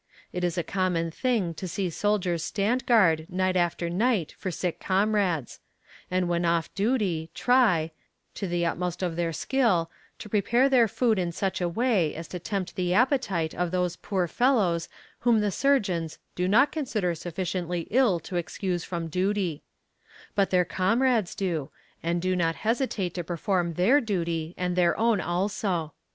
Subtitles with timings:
[0.33, 4.79] It is a common thing to see soldiers stand guard night after night for sick
[4.79, 5.59] comrades
[6.09, 7.91] and when off duty try,
[8.33, 12.27] to the utmost of their skill, to prepare their food in such a way as
[12.29, 17.81] to tempt the appetite of those poor fellows whom the surgeons "do not consider sufficiently
[17.91, 19.61] ill to excuse from duty;"
[20.33, 21.69] but their comrades do,
[22.01, 25.93] and do not hesitate to perform their duty and their own also.